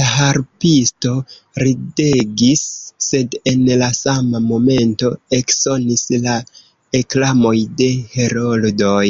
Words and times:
La 0.00 0.04
harpisto 0.10 1.10
ridegis, 1.62 2.62
sed 3.08 3.36
en 3.52 3.66
la 3.84 3.90
sama 3.98 4.42
momento 4.48 5.12
eksonis 5.40 6.06
la 6.26 6.38
aklamoj 7.04 7.56
de 7.84 7.92
heroldoj. 8.18 9.00